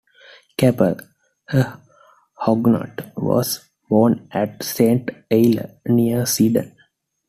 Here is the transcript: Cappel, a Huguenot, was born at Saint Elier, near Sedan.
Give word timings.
Cappel, 0.57 0.97
a 1.49 1.77
Huguenot, 2.43 3.11
was 3.15 3.69
born 3.87 4.27
at 4.31 4.63
Saint 4.63 5.11
Elier, 5.29 5.77
near 5.85 6.25
Sedan. 6.25 6.75